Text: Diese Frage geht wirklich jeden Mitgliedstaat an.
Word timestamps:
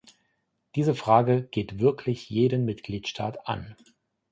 Diese 0.73 0.95
Frage 0.95 1.43
geht 1.51 1.77
wirklich 1.77 2.27
jeden 2.31 2.65
Mitgliedstaat 2.65 3.47
an. 3.47 3.75